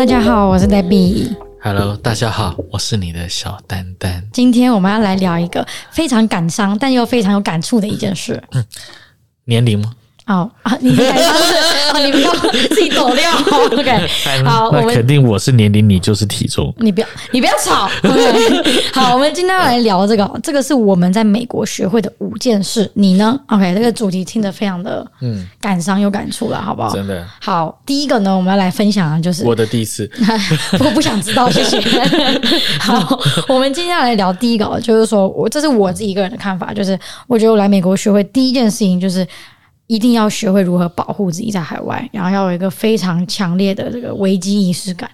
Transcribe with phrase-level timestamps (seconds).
[0.00, 1.36] 大家好，我是 Debbie。
[1.60, 4.26] Hello，大家好，我是你的小丹丹。
[4.32, 8.42] 今天我们要来聊一个非常感伤但又非常有感触的一件事。
[8.52, 8.64] 嗯，
[9.44, 9.92] 年龄吗？
[10.30, 11.54] 哦啊，你的感伤是
[11.90, 12.32] 啊，你不要
[12.68, 13.28] 自己抖掉。
[13.76, 14.08] OK，
[14.44, 16.72] 好，那肯定我是年龄，你就是体重。
[16.78, 17.88] 你不要，你不要吵。
[18.00, 22.88] Okay, 好，我们今天要来聊这个，这个是我们在美国学会的五件事。
[22.94, 26.94] 你呢？OK，这个主题听得非常的嗯感伤有感触了，好不好？
[26.94, 27.26] 真的。
[27.40, 30.08] 好，第一个呢，我们要来分享的就是我的第一次。
[30.78, 31.80] 我不想知道，谢谢。
[32.78, 39.26] 好，我们今天要来聊第一个，就是说我这是我自己一个人的看法，就是我觉得我来美国学会第一件事情就是。
[39.90, 45.10] 一定要学会如何保护自己在海外，然后要有一个非常强烈的这个危机意识感。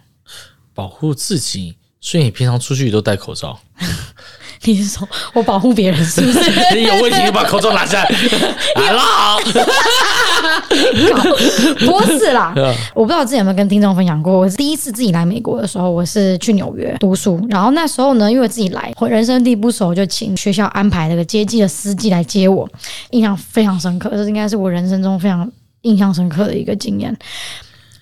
[0.75, 3.59] 保护自己，所以你平常出去都戴口罩。
[4.66, 6.41] 你是说我保护别人是不是？
[6.75, 8.11] 你有问题就把口罩拿下来。
[8.75, 9.41] Hello，
[11.78, 12.53] 不是啦，
[12.94, 14.37] 我不知道之前有没有跟听众分享过。
[14.37, 22.69] 我是第一次自己来美国的时候，我是去纽约读书，然后那时候呢，因为自己来，我人生地不熟，就请学校安排那个接机的司机来接我，
[23.11, 24.11] 印象非常深刻。
[24.11, 25.48] 这应该是我人生中非常
[25.83, 27.17] 印象深刻的一个经验。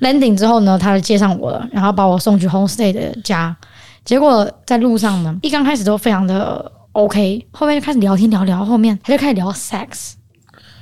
[0.01, 3.55] Landing 之后呢，他就接上我了，然后把我送去 homestay 的家。
[4.05, 10.13] 结果在路上呢，一刚开始都非常的 OK，后面就开始聊天聊聊，后面他就开始聊 sex，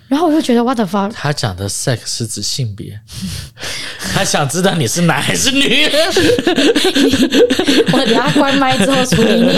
[0.09, 2.99] 然后我就觉得 what the fuck，他讲的 sex 是指性别，
[4.13, 5.87] 他想知道你是男还是女。
[7.93, 9.49] 我等下关麦之后处理你。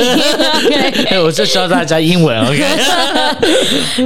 [0.94, 2.62] Okay 我就教大家英文 OK。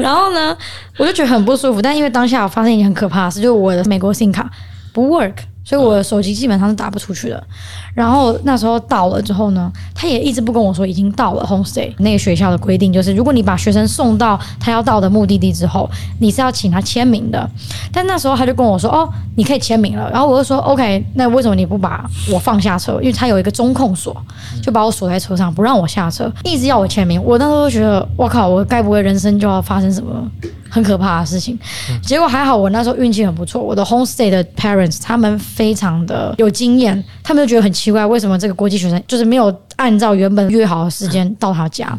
[0.01, 0.57] 然后呢，
[0.97, 4.49] 我就觉得很不舒服，但因为当下我发现一件很可怕的事，就是我的美国 SIM 卡
[4.93, 5.35] 不 work。
[5.69, 7.45] 所以我的手机基本上是打不出去的。
[7.93, 11.93] 然后那时候到了之后呢，他也一直不跟我说已经到了 homestay。
[11.99, 15.87] 那个学校的规定就是，如果你把学生送到他要到的目的地之后，
[16.21, 17.47] 你是要请他签名的。
[17.93, 22.95] 但那时候他就跟我说：“哦，你可以签名了。”然后我就说：“OK，那为什么你不把我放下车？
[23.03, 24.17] 因为他有一个中控锁，
[24.63, 30.31] 就把我锁在车上，不让我下车，一直要我签名。”我那时候就觉得，我靠，我该不会人生就要发生什么？
[30.71, 31.59] 很可怕的事情，
[32.03, 33.63] 结果还好，我那时候运气很不错。
[33.63, 41.99] 我的 homestay 的 parents 他们非常的有经验，他们就觉得很奇怪，为什么这个国际学生就是没有按照原本约好的时间到他家？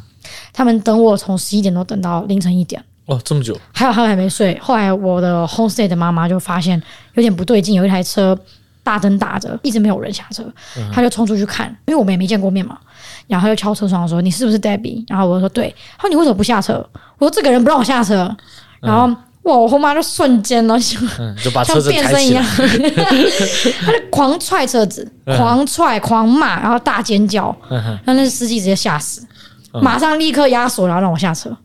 [0.54, 3.58] 他们等我从十一点多等到凌晨一点，哦，这么久。
[3.74, 4.58] 还有他们还没睡。
[4.62, 6.82] 后来我的 homestay 的妈妈就发现
[7.16, 8.38] 有点不对劲，有一台车
[8.84, 10.44] 大灯打着，一直没有人下车，
[10.94, 12.78] 他就冲出去看，因为我们也没见过面嘛。
[13.30, 16.74] 然后他就敲车窗说：“你是不是 Debbie？” 然后我说：“对。”他说：“你为什么不下车？”
[17.20, 18.36] 我说：“这个人不让我下车。”
[18.82, 19.08] 然后
[19.44, 21.02] 哇，我后妈就瞬间了，像
[21.44, 22.44] 就把车子变身一样，
[23.86, 27.56] 他就狂踹车子，狂踹，狂骂，然后大尖叫，
[28.04, 29.26] 让那司机直接吓死，
[29.82, 31.56] 马上立刻压锁，然后让我下车。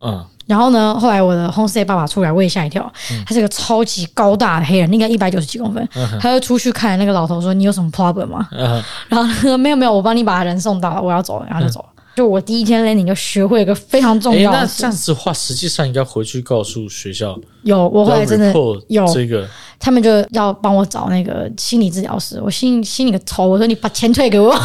[0.00, 2.90] 嗯，然后呢，后来我的 homestay 爸爸出来，我也吓一跳，
[3.26, 5.88] 他是个超级高大的黑人，应该一百九十几公分，
[6.18, 8.48] 他就出去看那个老头说：“你有什么 problem 吗？”
[9.08, 11.86] 然后他说：“没有没有，我帮你把人送到了，我要走了。”然后就走了。
[12.16, 14.74] 就我第一天 landing 就学会一个非常重要的事。
[14.76, 17.38] 那这样子的话，实际上应该回去告诉学校。
[17.62, 18.52] 有，我后来真的
[18.88, 19.46] 有这个。
[19.80, 24.50] 他们就要帮我找那个心理治疗师，我心心里个头，我说你把钱退给我。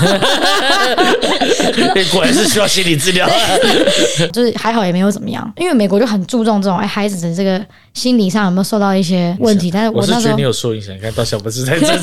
[2.11, 3.29] 果然是需要心理治疗，
[4.33, 7.63] 就是还好也没有怎么样，因为美国就很注重这种哎孩子的这个
[7.93, 9.69] 心理上有没有受到一些问题。
[9.71, 12.01] 但是我那时候我是觉得你有受影响，你看到小不是在正常。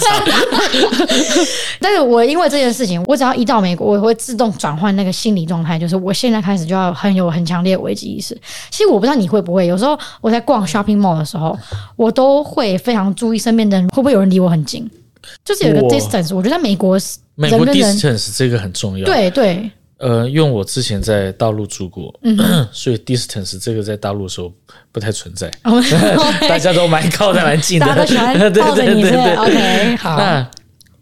[1.80, 8.36] 但是我因为这件事情，我只要一到美国，我会自动转换那个心理状态，就是我现在开始就要很有很强烈的危机意识。
[8.70, 11.58] 其实我不知道你会不会，有时候我在逛 shopping mall 的时候，
[11.96, 12.99] 我都会非常。
[13.14, 14.88] 注意身边的人会不会有人离我很近，
[15.44, 16.38] 就是有个 distance 我。
[16.38, 16.98] 我觉得在美国，
[17.34, 19.04] 美国 distance 这个很重要。
[19.06, 22.36] 对对，呃，因为我之前在大陆住过，嗯，
[22.72, 24.52] 所以 distance 这个在大陆的时候
[24.92, 25.50] 不太存在，
[26.48, 30.46] 大家都蛮靠得蛮近的，大家都喜欢 抱着你，对对对，OK，好。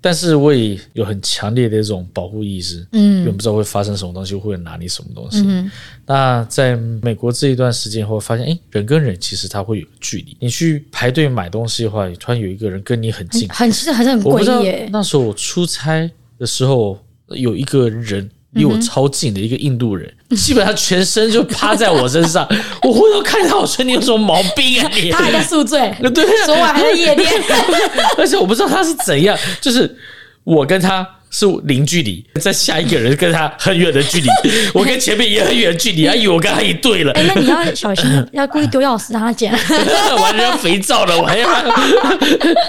[0.00, 5.42] 但是我也有很强烈的一种保护意识，嗯，因为不知道会发生什么东西，会拿你什么东西。
[5.47, 5.70] 嗯、
[6.06, 10.36] 那在美国这一段时间后，发现，哎，人跟人其实他会有距离。
[10.41, 14.89] 你去排队买东西的话，突然有一个人跟你很近，很其实还是很诡异耶。
[14.92, 16.98] 那时候我出差的时候，
[17.28, 18.28] 有一个人。
[18.53, 22.47] 离我超近的一个印度人，基本上全身就趴在我身上。
[22.83, 24.91] 我回头看他，我说你有什么毛病啊？
[24.95, 25.80] 你他还在宿醉，
[26.15, 27.30] 对，昨晚还在夜店，
[28.16, 29.97] 而且我不知道他是怎样，就是
[30.45, 34.28] 我跟他是零距离，在下一个人跟他很远的距离，
[34.72, 37.12] 我跟前面也很远的距离，还以为我跟他一对了。
[37.12, 39.53] 哎，那你要小心，要故意丢钥匙让他捡，
[40.18, 41.47] 完了要肥皂了，我还要。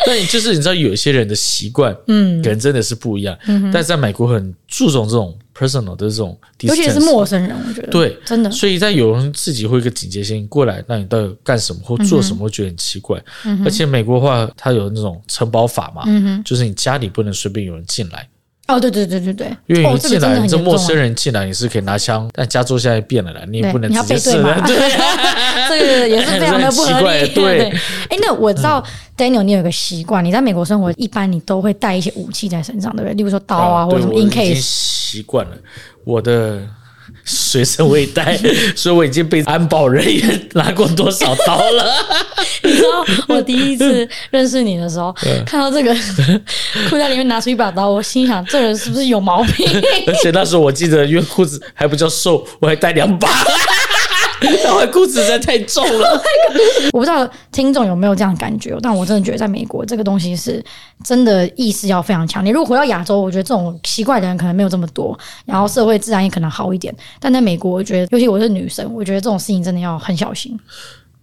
[0.06, 3.34] 但就是你知道，有一些人的习惯，嗯，可能真的是不一样。
[3.48, 5.34] 嗯但是在美国很注重这种。
[5.60, 8.50] Personal 的这种，尤其是陌生人，我觉得对，真的。
[8.50, 13.22] 所以在有人自己会一个警戒心过来，那你到底干什么或做什么，会觉得很奇怪。
[13.44, 18.28] 嗯、而且美国的话，它有那种城堡法嘛，嗯、就是你家里不能随便有人进来。
[18.70, 24.76] 哦，对对对对对，因为你进来，你这陌生人进来，你是可以拿枪，但加州现在变了啦，你也不能直接射人，对，
[25.68, 27.28] 这个也是非常的不合理。
[27.34, 27.70] 对，
[28.10, 28.84] 哎，那我知道
[29.18, 33.16] Daniel，你有一个习惯，你在美国生活，一般你都会带一些武器在身上，对不对？
[33.16, 34.62] 例如说刀啊，或者什么 in case。
[34.62, 35.52] 习惯了，
[36.04, 36.62] 我的。
[37.24, 38.38] 随身未带，
[38.76, 41.94] 所以我已经被安保人员拿过多少刀了。
[42.64, 45.14] 你知道我第一次认识你的时候，
[45.46, 45.96] 看到这个
[46.90, 49.68] 裤袋里面拿出一把刀，我心想这人是不是有毛病？
[50.08, 53.30] 而且那时候我记得，因为裤子还不叫瘦，我还带两把。
[54.64, 56.22] 然后裤子实在太重了，
[56.94, 60.64] 我不知道听众有没有这样感觉，但我真的觉得在美国这个东西是
[61.04, 62.50] 真的意识要非常强你。
[62.50, 66.94] 如果回到亚洲，我觉得这种奇怪的人可能没有这么多，然后社会自然也可能好一点。
[67.20, 70.58] 但在美国，我觉得尤其我是女生，我觉得这种事情真的要很小心。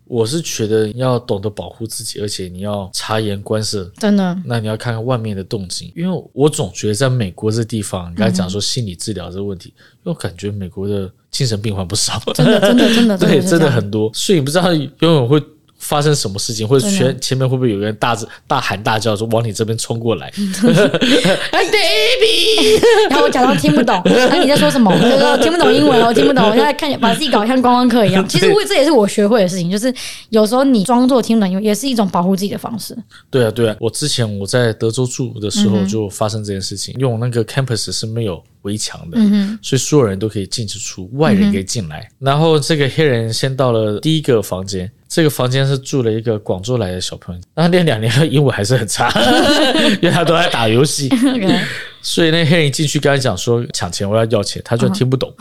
[0.06, 4.38] 我是觉得要懂得保护自己，而且你要察言观色，真的。
[4.44, 15.42] 那你要看看外面的动静，因为我总觉得在美国这地方，你刚才讲说心理治疗这个问题，因为我感觉美国的精神病患不少，真的，真的，真的， 对，真的很多，所以你不知道游泳会。
[15.86, 18.16] 发生什么事情，或者前前面会不会有个人大
[18.48, 20.26] 大喊大叫说往你这边冲过来？
[21.52, 24.90] 哎，baby， 然后我假装听不懂，然后你在说什么？
[24.90, 26.44] 我就说听不懂英文，我听不懂。
[26.44, 28.26] 我现在看把自己搞得像观光客一样。
[28.28, 29.92] 其实我这也是我学会的事情，就是
[30.30, 32.96] 有时候你装作听不懂，也是一种保护自己的方式。
[33.30, 33.76] 对啊，对啊。
[33.80, 39.18] 我之前我在德州住的时候就发生这件事情，因为我那个 campus 是没有围墙的，
[39.62, 42.08] 所以所有人都可以进去出，外人可以进来。
[42.18, 44.90] 然后这个黑人先到了第一个房间。
[45.08, 49.08] 这个房间是住了一个广州来的小朋友，然后那两年了英文还是很差，
[50.02, 51.08] 因为他都在打游戏，
[52.02, 55.32] 所以那黑人一进去跟他讲说抢钱，我要要钱，他就听不懂。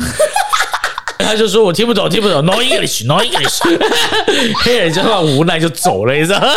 [1.26, 3.60] 他就说：“我听不懂，听不懂，No English，No English。
[4.64, 6.48] ”黑人就很无奈就走了，你知道吗？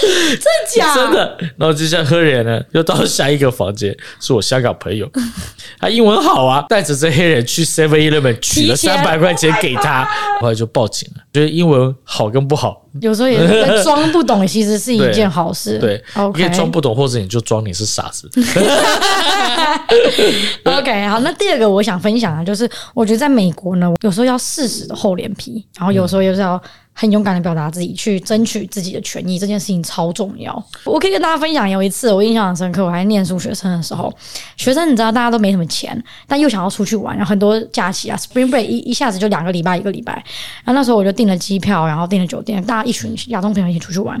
[0.00, 0.42] 真
[0.74, 0.94] 假？
[0.94, 1.36] 真的。
[1.56, 5.08] 然后接下来黑人呢，又到下一个房间，是我香港朋友，
[5.78, 10.08] 他英文好啊，带着这黑人去 Seven Eleven 取了三百块钱给他，
[10.40, 11.22] 后来就报警了。
[11.32, 15.78] 觉得英文好跟不好，有时候也是装不懂，其实是一件好事。
[15.78, 16.02] 对，
[16.32, 18.28] 可以装不懂，或者你就装你是傻子。
[20.64, 26.60] OK，好，那第二个我想分享的，就是我觉得在美国呢，有时候要适时的厚脸皮，然后有时候又是要
[27.00, 30.52] 很勇敢的表达自己，去争取自己的权益，这件事情超重要。
[30.84, 34.12] 我可以跟大家分享，有一次我印象很深刻，我还念书学生的时候，
[34.56, 35.96] 学生你知道大家都没什么钱，
[36.26, 40.14] 但又想要出去玩，然后很多假期啊，Spring Break 一一下子就两个礼拜一个礼拜，
[40.64, 44.20] 然后那时候我就订了机票，然后订了酒店，大家一群亚洲朋友一起出去玩。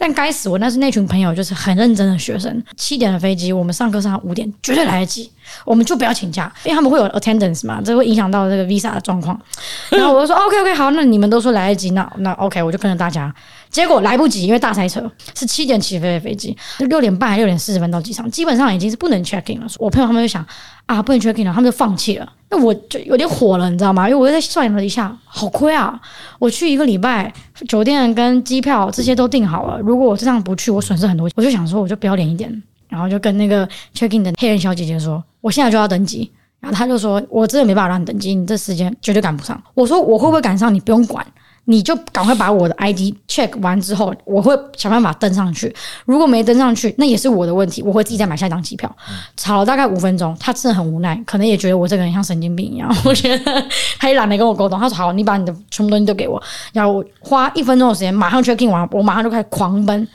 [0.00, 2.62] 但该死，我那是那群朋友，就是很认真的学生。
[2.76, 5.28] 七点的飞机，我们上课上到五点，绝对来得及。
[5.64, 9.38] 我们就不要请假，因为他们会有 attendance 嘛，这会影响到这个 visa 的状况。
[9.90, 13.34] 然后我就说 OK OK 好，那你们都说来得及，那那 OK 我就跟着大家。
[13.70, 19.66] 结果来不及，因为大塞车，是七点起飞的飞机，六点半还六点四十分到机场，基本上已经是不能 check in 了。
[19.78, 20.44] 我朋友他们就想
[20.86, 22.32] 啊，不能 check in 了，他们就放弃了。
[22.50, 24.08] 那我就有点火了，你知道吗？
[24.08, 26.00] 因为我又在算了一下，好亏啊！
[26.38, 27.32] 我去一个礼拜，
[27.68, 31.30] 酒店跟机票这些都订好了，如果我这样不去，我损失很多。
[31.34, 32.50] 我就想说，我就不要脸一点，
[32.88, 36.30] 然后就跟那个 check in 的黑人小姐姐说，我现在就要登机。
[36.60, 39.62] 然后他就说，我真的没办法让你登机，你这时间绝对赶不上。
[39.74, 40.74] 我说我会不会赶上？
[40.74, 41.24] 你不用管。
[41.70, 45.70] 你就赶快把我的 ID check 完之后，我会想办法登上去。
[46.06, 48.90] 如果没登上去，那也是我的问题，我会自己再买下一张机票。
[49.36, 52.90] 吵了大概五分钟，他真的很无奈，可能也觉得我这个人像神经病一样。
[53.04, 53.64] 我觉得
[53.98, 54.80] 他也懒得跟我沟通。
[54.80, 60.08] 他说：“好，你把你的全部东西都给我。”然后我花一分钟的时间，马上 check in 完，我马上就开始狂奔。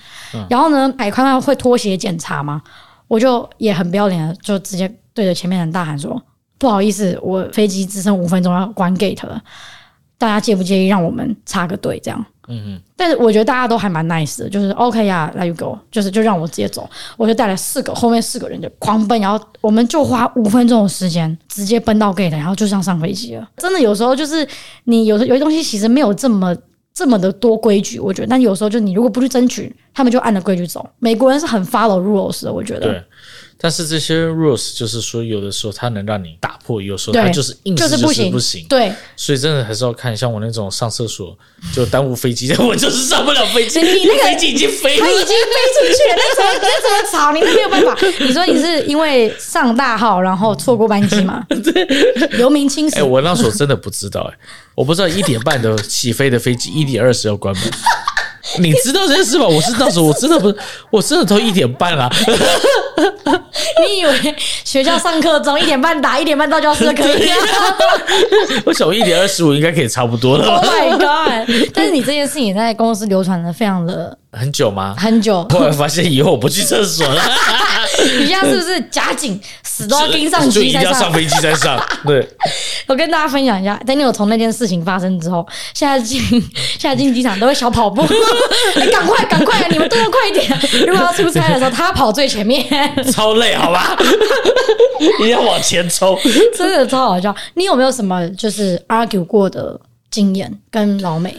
[0.50, 2.60] 然后呢，海关会拖鞋检查吗？
[3.08, 6.20] 我就也很不要脸的，就直接对着前面人大喊说
[6.58, 9.40] ：“不好意思，我飞机只剩五分钟要关 gate 了。”
[10.24, 12.26] 大家介不介意让我们插个队这样？
[12.48, 12.82] 嗯嗯。
[12.96, 16.90] 但是我觉得大家都还蛮 nice 的，就是 OK 呀，Let you go，就是就让我直接走。
[17.18, 23.46] 我就带了四个，后面四个人就狂奔，然后我们就花五分钟的时间直接奔到 gate，然后就像上飞机了。
[23.58, 24.48] 真的有时候就是
[24.86, 26.56] 你有时有些东西其实没有这么
[26.94, 28.30] 这么的多规矩，我觉得。
[28.30, 30.90] 但有时候就你如果不去争取，他们就按着规矩走。
[31.00, 33.04] 美国人是很 follow rules 的，我觉得。
[33.64, 33.70] 对。
[33.70, 38.30] 但是这些 rules 就是说，有的时候它能让你打破，有时候它就是硬是就是不行。
[38.30, 41.34] 不行对，所以真的还是要看，像我那种上厕所
[41.74, 43.80] 就耽误飞机的， 我就是上不了飞机。
[43.82, 45.34] 你那个飞机已经飞了，它已经飞
[45.80, 47.32] 出去了，那怎么那怎么吵？
[47.32, 47.98] 你那没有办法。
[48.20, 51.42] 你说你是因为上大号然后错过班机吗？
[51.64, 51.86] 对，
[52.38, 52.98] 留名青史。
[52.98, 54.38] 哎，我那时候真的不知道，哎，
[54.76, 57.64] 我不知道一点半的起飞的飞机一点二十要关门。
[58.60, 59.46] 你知道这件事吗？
[59.48, 60.58] 我是那时候我真的不是，
[60.90, 62.10] 我真的都一点半了。
[63.86, 67.30] 你以为学校上课钟一点半打，一点半到教室可以？
[68.66, 70.46] 我想我一点二十五应该可以差不多了。
[70.48, 71.72] Oh my god！
[71.74, 74.96] 但是你这件事情也在公司流传的非常的很久吗？
[74.98, 75.44] 很久。
[75.46, 77.22] 突然发现以后我不去厕所了。
[78.20, 81.82] 你现在是不是夹紧死都要盯上机，一定要上飞机再上？
[82.06, 82.28] 对。
[82.88, 86.20] 我跟大家分享一下，Daniel 从那件事情发生之后，现在进
[86.78, 88.02] 现在进机场都会小跑步。
[88.76, 90.86] 哎，赶快赶快，你们动作快一点！
[90.88, 92.66] 如果要出差的时候，他跑最前面，
[93.12, 93.96] 超累，好吧？
[95.00, 96.18] 一定要往前冲，
[96.56, 97.34] 真的超好笑。
[97.56, 99.80] 你有没有什么就是 argue 过的
[100.12, 101.34] 经验跟老美？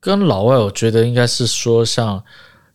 [0.00, 2.22] 跟老外，我觉得应该是说像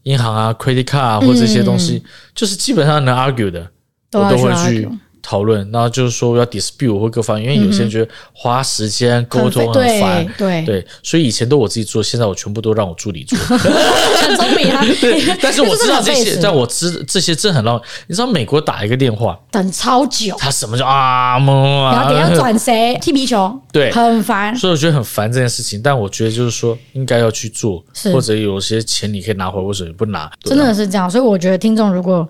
[0.06, 3.70] 银行啊、credit card 啊，或这些东西，嗯、就是基本上能 argue 的，
[4.10, 4.90] 都我都会去。
[5.28, 14.85] 讨论，然后就是说要 dispute 或各方面，因为有些人觉得花时间沟通很烦，对，对，所以以前都我自己做，现在我全部都让我助理做， 很聪明啊。
[15.12, 17.82] 对， 但是我知道这些，但我知这些真的很浪。
[18.08, 21.54] 你知道美国打一个电话等超久，他什么叫啊么
[21.86, 21.94] 啊？
[21.94, 24.56] 然后等下转谁 踢皮球，对，很烦。
[24.56, 30.32] 所以我觉得很烦这件事情，但我觉得就是说应该要去做，或者有些钱你可以拿回，为什么不拿？
[30.44, 32.28] 真的是这样，所以我觉得听众如果。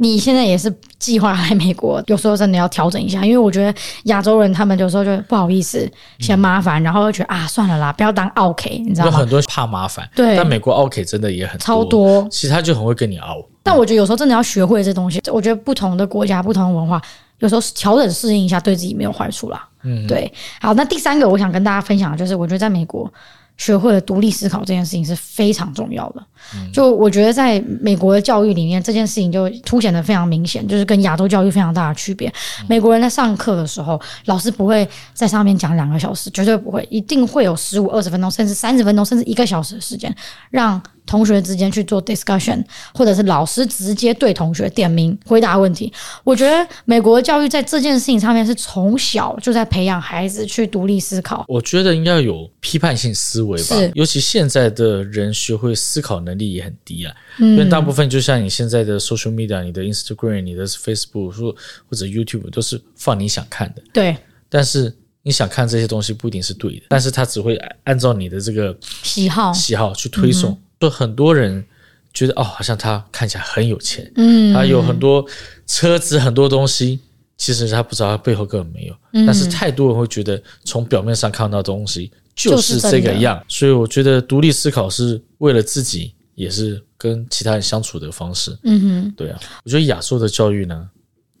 [0.00, 5.90] 你现在也是计划来美国，有时候真的要调整一下，因为我觉得亚洲人他们有时候就不好意思
[6.20, 9.10] 嫌麻烦，嗯、然后又觉得啊算了啦，不要当 OK，，你知道吗？
[9.10, 10.36] 有很多人怕麻烦，对。
[10.36, 13.44] 但美国 OK 真的也很多超多，其实他就很会跟你拗。
[13.62, 17.02] 但我觉得有时候真的要学会这东西，我觉得不同的国家、不同的文化，
[17.40, 19.68] 有时候调整适应一下，对自己没有坏处啦。
[19.82, 20.32] 嗯，对。
[20.60, 23.12] 好，那第三个我想跟大家分享的就是，我觉得在美国。
[23.58, 26.24] 学会了独立思考这件事情是非常重要的。
[26.72, 32.32] 就我觉得，在美国的教育里面，这件事情就凸显得非常明显，就是跟亚洲教育非常大的区别。
[32.66, 40.14] 美国人在上课的时候，老师不会在上面讲两个小时，绝对不会，一定会有十五、二十分钟，甚至三十分钟，甚至一个小时的时间
[40.50, 40.80] 让。
[41.08, 42.62] 同学之间去做 discussion，
[42.94, 45.90] 或者是老师直接对同学点名回答问题。
[46.22, 51.44] 我觉得美国的教育在这件事情上面是从小就在培养孩子去独立思考。
[51.48, 57.14] 我觉得应该有批判性思维吧，尤其现在的人学会思考能力也很低啊。
[57.38, 61.54] 嗯、因为大部分就像你现在的 social media，你的 Instagram、你的 Facebook
[61.88, 63.82] 或者 YouTube 都是放你想看的。
[63.92, 64.14] 对，
[64.50, 70.50] 但是你想看这些东西不一定是对的，但是他只会按照你的这个喜好喜好去推送。
[70.50, 71.64] 嗯就很多人
[72.12, 75.24] 觉得哦，好像他看起来很有钱，嗯，他有很多
[75.66, 77.00] 车子，很多东西，
[77.36, 78.94] 其实他不知道他背后根本没有。
[79.12, 88.56] 嗯，但是太多人会觉得，从表面上看到的东西就是这个样，所以我觉得独立思考是为了自己，也是跟其他人相处的方式。
[88.62, 90.88] 嗯哼，对啊，我觉得亚洲的教育呢。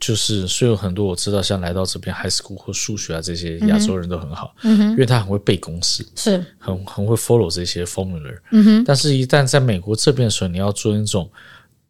[0.00, 11.28] 就是，所以有很多我知道，像来到这边，high school 或数学啊这些亚洲人都很好，嗯哼，因为他很会背公式，是，很很会 follow 这些 formula，嗯哼，但是，一旦在美国这边的时候，你要做一种。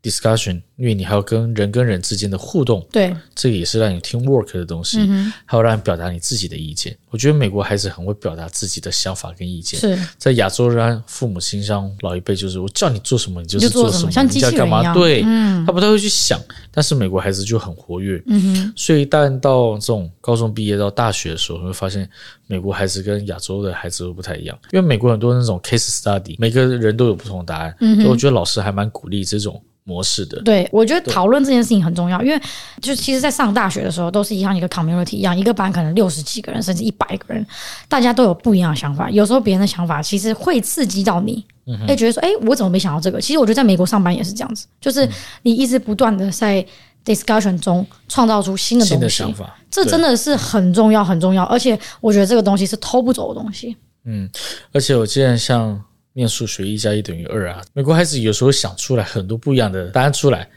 [0.03, 6.97] discussion，因为你还要跟人跟人之间的互动，对，这个也是让你 teamwork 的东西，嗯、还有让你表达你自己的意见。
[7.11, 9.81] 我觉得美国孩子很会表达自己的想法跟意见。
[9.81, 14.95] 是在亚洲人父母亲上老一辈，就是我叫你做什么，你就是做什么，你叫干嘛？
[14.95, 16.41] 对，嗯、他不太会去想。
[16.71, 22.09] 但是美国孩子就很活跃，嗯哼，所以一旦到这种高中毕业到大学的时候，你会发现
[22.47, 24.57] 美国孩子跟亚洲的孩子都不太一样。
[24.71, 29.61] 因为美国很多那种 case study，每个人都有不同的答案，嗯哼，所以我觉得老师还蛮鼓励这种。
[29.89, 32.39] 模式的，对，我觉得讨论这件事情很重要，因为
[32.83, 37.45] 就其实，在上大学的时候，都是一样一个 community 一样，一个班可能六十几个人，甚至一百个人，
[37.89, 39.11] 大家都有不一样的想法。
[39.11, 43.19] 有时候别人的想法其实会刺激到你，哎、嗯哼，觉得说，哎，我怎么没想到这个？
[43.19, 45.09] 其实我觉得在美国上班也是这样子，就是
[45.41, 46.63] 你一直不断的在
[47.03, 51.45] discussion 中创造出新的东西，新的想法，这真的是很重要，很重要。
[51.45, 53.75] 而且我觉得这个东西是偷不走的东西。
[54.05, 54.29] 嗯，
[54.73, 55.83] 而且我既然像。
[56.19, 57.63] 念数学一加一等于二啊！
[57.73, 60.49] 美国孩子有时候想出来很多不一样的答案出来。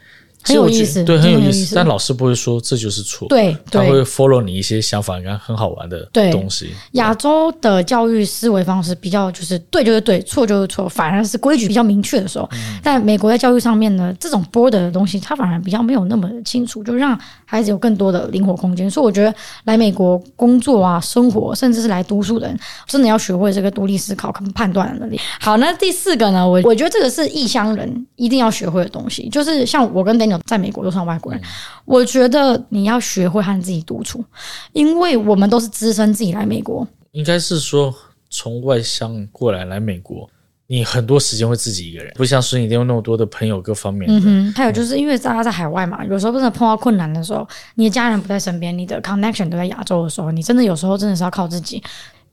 [0.44, 1.74] 很有意思，对，很有意思。
[1.74, 6.70] 但老师不会说这就是错，对，他会 follow 你一些想法，跟很好玩的东西。
[6.92, 12.48] 亚洲的教育思维方式比较就是对就是对，错就是错，反而是规矩比较明确的时候。
[12.82, 18.90] 但美国在教育上面呢，这种 border 的东西，它反而比较没有那么清楚，就让孩子有更多的灵活空间。
[18.90, 19.32] 所以我觉得
[19.64, 22.58] 来美国工作啊、生活，甚至是来读书的人，
[22.88, 25.20] 真的要学会这个独立思考跟判断的能力。
[25.40, 30.31] 好，那第四个呢，我我觉得这个是异乡人一定要学会的东西，就是像我跟 Daniel。
[30.46, 31.40] 在美国都算外国人，
[31.84, 34.24] 我觉得你要学会和自己独处，
[34.72, 36.86] 因为我们都是只身自己来美国。
[37.12, 37.94] 应该是说
[38.30, 40.28] 从外乡过来来美国，
[40.66, 44.10] 你很多时间会自己一个人，不像是你有那么多的朋友各方面。
[44.10, 51.82] 嗯哼，还有就是因为大家在海外嘛，有时候真的碰到困难的时候，你的家人不在身边，你的 connection 都在亚洲的时候，你真的有时候真的是要靠自己。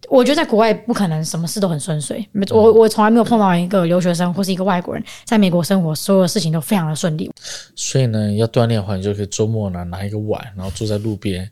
[0.08, 2.26] 我觉得在国外不可能什么事都很顺遂。
[2.52, 7.30] 我我从来没有碰到一个留学生或是一个外国人在美国生活，所有的事情都非常的顺利。
[7.76, 11.50] 所以呢，要锻炼的话，你就可以周末呢拿一个碗，然后坐在路边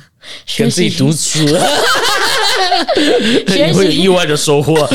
[0.58, 1.40] 跟自己独处，
[3.46, 4.86] 你会有意外的收获。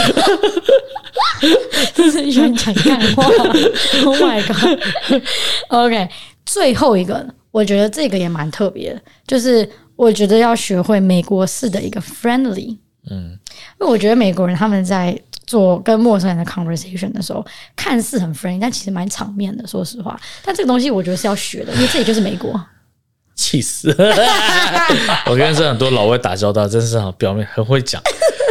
[1.95, 3.23] 真是喜欢讲干话
[4.05, 6.07] ，Oh my god！OK，okay，
[6.45, 12.77] 最后一个，我觉得这个也蛮特别的，就是我觉得要学会美国式的一个 friendly。
[13.09, 13.37] 嗯，
[13.79, 19.65] 因为我觉得美国人他们在做跟陌生人的 conversation 的时候，看似很 friendly，但其实蛮场面的。
[19.65, 22.59] 说实话，但这个东西我觉得是要学的，因为这里就是美国。
[23.33, 23.89] 气死！
[25.25, 27.99] 我跟这很多老外打交道，真是好表面很会讲，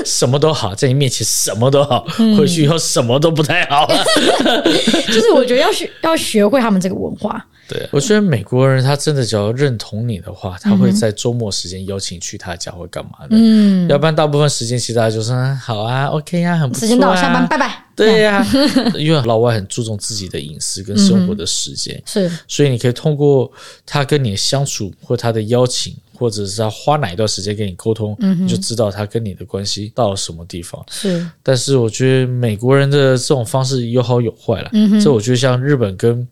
[0.04, 2.04] 什么都好，在你面前什么都好，
[2.36, 3.86] 回去以后什么都不太好。
[5.06, 7.44] 就是我觉得要学 要学会他们这个文化。
[7.68, 13.28] 对，我觉得美国人他真的只要认同你的话，他会在周末时间邀请去他家或干嘛的。
[13.30, 16.80] 嗯，要不然大部分时间其实大家就是好啊，OK 啊，很不错啊。
[16.80, 17.84] 时间到，下班，拜拜。
[17.94, 18.44] 对呀，
[18.98, 23.48] 因为老外很注重自己的隐私跟生活的时间，是，所以你可以通过
[23.86, 30.84] 他跟你的相处，或他的邀请，或者是他花哪一段时间跟你沟通，你就知道他跟你的关系到了什么地方。
[30.88, 34.70] 是，但是我觉得美国人的这种方式有好有坏了。
[34.74, 36.28] 嗯，这我觉得像日本跟。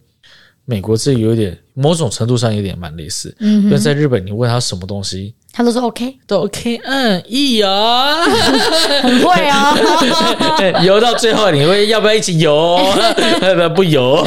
[0.71, 7.67] 美国这有点某种程度上有点蛮类似，嗯，因为在日本你问他什么东西，他都说 OK，都 OK，嗯，一游，
[9.03, 9.75] 很会 啊，
[10.85, 12.79] 游到最后你会要不要一起游？
[13.43, 14.25] 要不要不游？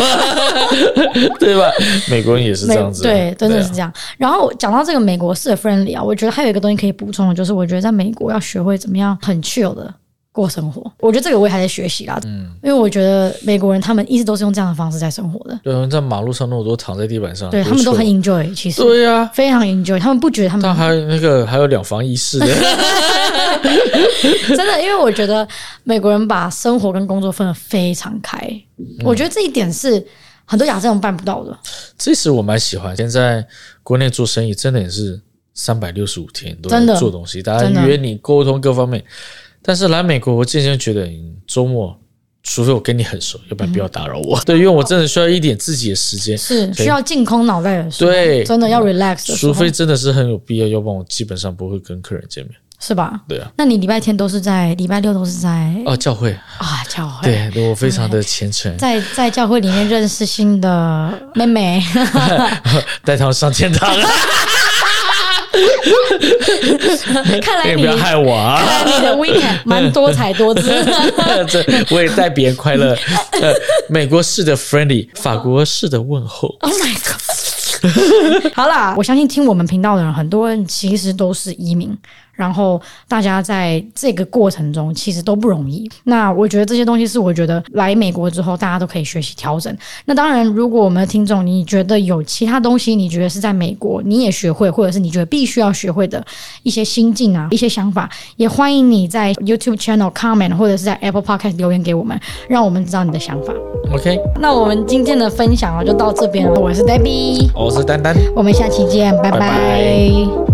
[1.39, 1.71] 对吧？
[2.09, 3.91] 美国人也是这样子，对，真的是这样。
[4.17, 9.93] 然后讲到这个美国式的 friendly 啊，我觉得还有一个东西可以补充的，就是我觉得在美国要学会怎么样很 chill 的。
[10.33, 12.17] 过生活，我觉得这个我也还在学习啦。
[12.23, 15.59] 嗯，因为我觉得美国人他们一直都是用这样的方式在生活的。
[15.61, 18.55] 对，在马路上那么多躺在地板上，对他们都很 enjoy。
[18.55, 19.99] 其实对呀、啊，非常 enjoy。
[19.99, 20.63] 他们不觉得他们。
[20.63, 22.47] 但还有那个还有两房一室的，
[24.55, 25.45] 真的，因为我觉得
[25.83, 28.39] 美国人把生活跟工作分得非常开。
[28.77, 30.01] 嗯、我觉得这一点是
[30.45, 31.59] 很多亚洲人办不到的。
[31.97, 32.95] 其实我蛮喜欢。
[32.95, 33.45] 现在
[33.83, 35.19] 国内做生意真的也是
[35.53, 39.03] 三百六十五天都在做东西，大家约你沟通各方面。
[39.63, 41.09] 但是来美国，我渐渐觉得，
[41.45, 41.97] 周末
[42.43, 44.39] 除非我跟你很熟，要不然不要打扰我。
[44.41, 48.11] 对，因为我真的需要一点自己的时间，是需要净空脑袋的时候。
[48.11, 49.37] 对，真的要 relax。
[49.37, 53.21] 除非真的是很有必要，要不然我基本上不会跟客人见面，是吧？
[53.27, 53.51] 对啊。
[53.55, 57.21] 那你礼拜天都是在，礼拜六都是在哦教会啊教会。
[57.53, 61.83] 对，我非常的虔诚，在在教会里面认识新的妹妹，
[63.05, 63.87] 带他们上天堂。
[67.41, 68.61] 看来你不要害我啊！
[68.63, 70.71] 看来你的 weekend 蛮多彩多姿。
[71.91, 72.97] 我也带别人快乐。
[73.41, 73.53] 呃，
[73.89, 76.55] 美国式的 friendly，法国式的问候。
[76.61, 78.53] Oh my god！
[78.53, 81.97] 好啦，我相信听我们频道的人，很多人其实都是移民。
[82.33, 85.89] 然后大家在这个过程中其实都不容易。
[86.03, 89.75] 那我觉得这些东西是我觉得来美国之后大家都可以学习调整。
[90.05, 96.23] 那当然，如果我们的听众你觉得有其他东西，你觉得是在美国你也学会，或者是你觉得必须要学会的
[96.63, 103.53] 一些心境啊、一些想法，也欢迎你在 YouTube channel comment 或者是在 Apple Podcast 留言给我们，让我们知道你的想法。
[103.93, 106.59] OK，那我们今天的分享啊就到这边了。
[106.59, 109.39] 我是 Debbie，我是丹丹，我们下期见，拜拜。
[109.39, 110.50] 拜拜。